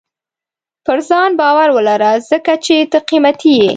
•پر 0.85 0.97
ځان 1.09 1.29
باور 1.41 1.69
ولره، 1.75 2.11
ځکه 2.29 2.53
چې 2.65 2.75
ته 2.91 2.99
قیمتي 3.09 3.51
یې. 3.59 3.69